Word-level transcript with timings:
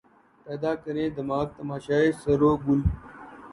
پیدا 0.45 0.71
کریں 0.83 1.07
دماغ 1.17 1.45
تماشائے 1.57 2.09
سَرو 2.21 2.51
و 2.53 2.61
گل 2.65 2.79